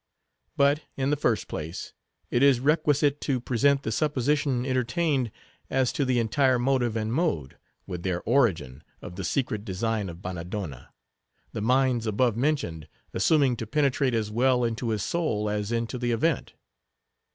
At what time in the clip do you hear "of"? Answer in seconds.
9.03-9.15, 10.09-10.19